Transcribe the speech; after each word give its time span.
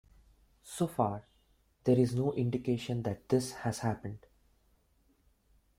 So 0.63 0.87
far, 0.87 1.27
there 1.83 1.95
is 1.99 2.15
no 2.15 2.33
indication 2.33 3.03
that 3.03 3.29
this 3.29 3.51
has 3.51 3.77
happened. 3.77 4.25